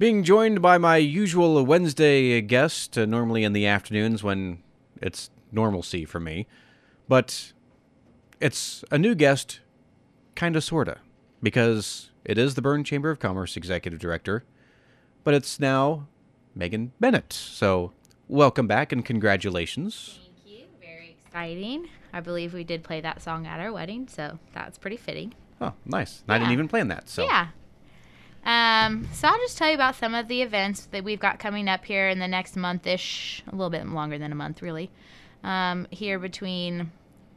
[0.00, 4.62] Being joined by my usual Wednesday guest, uh, normally in the afternoons when
[4.96, 6.46] it's normalcy for me.
[7.06, 7.52] But
[8.40, 9.60] it's a new guest,
[10.34, 10.96] kind of, sort of,
[11.42, 14.42] because it is the Berne Chamber of Commerce Executive Director,
[15.22, 16.08] but it's now
[16.54, 17.30] Megan Bennett.
[17.34, 17.92] So,
[18.26, 20.18] welcome back and congratulations.
[20.22, 20.64] Thank you.
[20.80, 21.90] Very exciting.
[22.14, 25.34] I believe we did play that song at our wedding, so that's pretty fitting.
[25.60, 26.24] Oh, nice.
[26.26, 27.10] I didn't even plan that.
[27.10, 27.48] So, Yeah.
[28.44, 31.68] Um, so I'll just tell you about some of the events that we've got coming
[31.68, 34.90] up here in the next month-ish, a little bit longer than a month, really.
[35.44, 36.90] Um, here between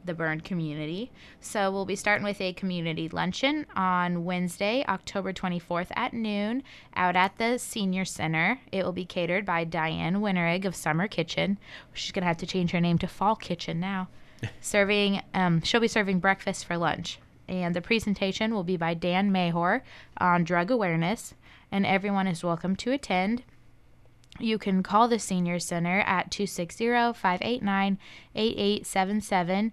[0.04, 1.10] the Berne community.
[1.40, 6.62] So we'll be starting with a community luncheon on Wednesday, October 24th at noon,
[6.94, 8.60] out at the Senior Center.
[8.70, 11.58] It will be catered by Diane Winterig of Summer Kitchen.
[11.92, 14.08] She's gonna have to change her name to Fall Kitchen now.
[14.60, 19.30] serving, um, she'll be serving breakfast for lunch and the presentation will be by Dan
[19.30, 19.82] Mahor
[20.18, 21.34] on drug awareness,
[21.70, 23.42] and everyone is welcome to attend.
[24.38, 27.98] You can call the Senior Center at 260 589
[28.34, 29.72] 8877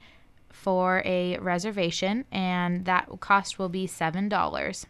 [0.49, 4.85] for a reservation, and that cost will be $7.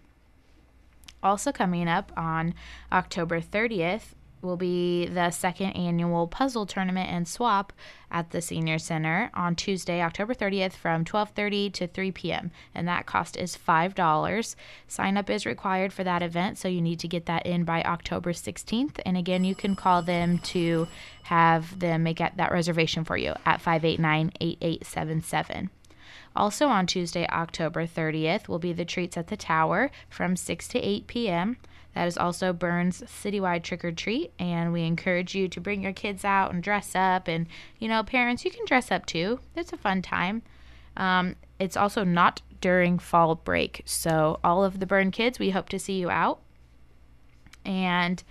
[1.23, 2.53] Also, coming up on
[2.91, 7.73] October 30th will be the second annual puzzle tournament and swap
[8.09, 12.51] at the senior center on Tuesday, October 30th from 12:30 to 3 p.m.
[12.75, 14.55] and that cost is $5.
[14.87, 17.83] Sign up is required for that event, so you need to get that in by
[17.83, 20.87] October 16th and again you can call them to
[21.23, 25.69] have them make that reservation for you at 589-8877.
[26.35, 30.79] Also on Tuesday, October 30th, will be the treats at the Tower from 6 to
[30.79, 31.57] 8 p.m.
[31.93, 35.93] That is also Berne's citywide trick or treat, and we encourage you to bring your
[35.93, 37.27] kids out and dress up.
[37.27, 37.47] And
[37.79, 39.39] you know, parents, you can dress up too.
[39.55, 40.41] It's a fun time.
[40.95, 45.69] Um, it's also not during fall break, so all of the Berne kids, we hope
[45.69, 46.39] to see you out.
[47.65, 48.23] And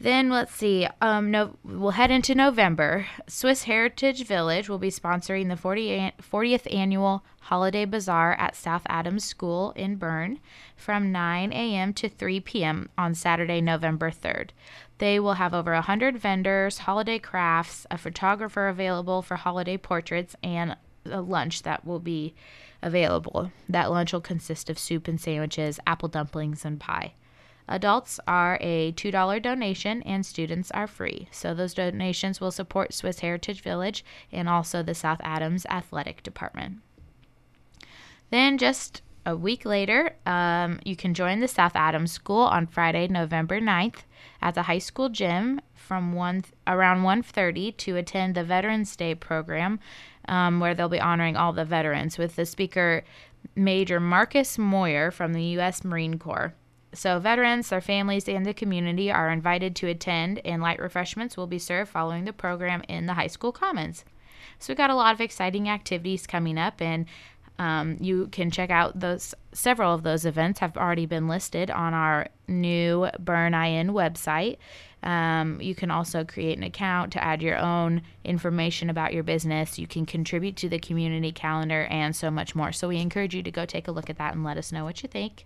[0.00, 0.86] then let's see.
[1.00, 3.06] Um, no, we'll head into November.
[3.26, 8.82] Swiss Heritage Village will be sponsoring the 40, an- 40th annual Holiday Bazaar at South
[8.86, 10.38] Adams School in Berne
[10.76, 11.92] from 9 a.m.
[11.94, 12.88] to 3 p.m.
[12.96, 14.50] on Saturday, November 3rd.
[14.98, 20.76] They will have over 100 vendors, holiday crafts, a photographer available for holiday portraits, and
[21.04, 22.34] a lunch that will be
[22.82, 23.50] available.
[23.68, 27.14] That lunch will consist of soup and sandwiches, apple dumplings, and pie.
[27.68, 31.28] Adults are a $2 donation and students are free.
[31.30, 36.78] So those donations will support Swiss Heritage Village and also the South Adams Athletic Department.
[38.30, 43.08] Then just a week later, um, you can join the South Adams School on Friday,
[43.08, 44.04] November 9th
[44.40, 49.80] at the high school gym from 1 around 1:30 to attend the Veterans Day program
[50.28, 53.04] um, where they'll be honoring all the veterans with the speaker
[53.54, 55.84] Major Marcus Moyer from the U.S.
[55.84, 56.54] Marine Corps.
[56.94, 61.46] So, veterans, their families, and the community are invited to attend, and light refreshments will
[61.46, 64.04] be served following the program in the high school commons.
[64.58, 67.04] So, we've got a lot of exciting activities coming up, and
[67.58, 69.34] um, you can check out those.
[69.52, 74.56] Several of those events have already been listed on our new Berne IN website.
[75.02, 79.78] Um, you can also create an account to add your own information about your business.
[79.78, 82.72] You can contribute to the community calendar and so much more.
[82.72, 84.84] So, we encourage you to go take a look at that and let us know
[84.84, 85.44] what you think.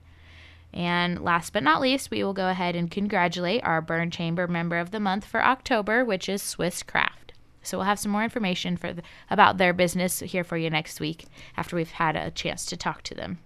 [0.74, 4.78] And last but not least, we will go ahead and congratulate our Berne Chamber member
[4.78, 7.34] of the month for October, which is Swiss Craft.
[7.62, 10.98] So we'll have some more information for the, about their business here for you next
[10.98, 13.38] week after we've had a chance to talk to them.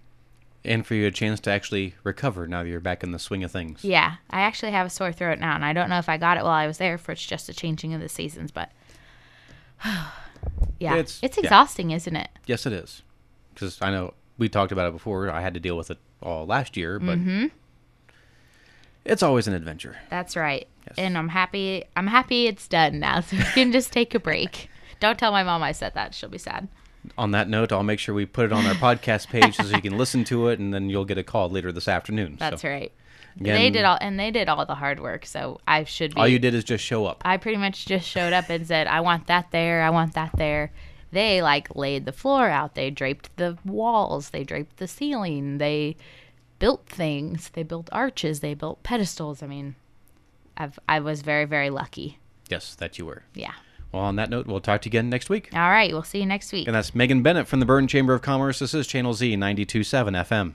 [0.65, 3.43] and for you a chance to actually recover now that you're back in the swing
[3.43, 3.83] of things.
[3.83, 6.37] Yeah, I actually have a sore throat now, and I don't know if I got
[6.37, 8.71] it while I was there, for it's just a changing of the seasons, but
[10.79, 11.43] yeah, It's- it's, yeah.
[11.43, 12.29] exhausting, isn't it?
[12.45, 13.01] Yes, it is.
[13.53, 15.29] Because I know we talked about it before.
[15.29, 17.45] I had to deal with it all last year, but Mm-hmm.
[19.05, 19.97] it's always an adventure.
[20.09, 20.67] That's right.
[20.87, 20.95] Yes.
[20.97, 21.83] And I'm happy.
[21.95, 24.69] I'm happy it's done now, so we can just take a break.
[24.99, 26.67] Don't tell my mom I said that; she'll be sad.
[27.17, 29.81] On that note, I'll make sure we put it on our podcast page so you
[29.81, 32.35] can listen to it, and then you'll get a call later this afternoon.
[32.39, 32.91] That's so, right.
[33.39, 35.25] again, they did all, and they did all the hard work.
[35.25, 36.21] So I should be.
[36.21, 37.21] All you did is just show up.
[37.23, 39.83] I pretty much just showed up and said, "I want that there.
[39.83, 40.71] I want that there."
[41.11, 42.75] They like laid the floor out.
[42.75, 44.29] They draped the walls.
[44.29, 45.57] They draped the ceiling.
[45.57, 45.95] They
[46.59, 47.49] built things.
[47.49, 48.41] They built arches.
[48.41, 49.41] They built pedestals.
[49.41, 49.75] I mean,
[50.57, 52.19] I've I was very very lucky.
[52.49, 53.23] Yes, that you were.
[53.33, 53.53] Yeah.
[53.91, 55.49] Well, on that note, we'll talk to you again next week.
[55.53, 55.91] All right.
[55.91, 56.67] We'll see you next week.
[56.67, 58.59] And that's Megan Bennett from the Berne Chamber of Commerce.
[58.59, 60.53] This is Channel Z 92.7 FM.